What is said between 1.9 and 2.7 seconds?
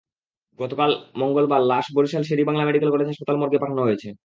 Barishal Sher-e-Bangla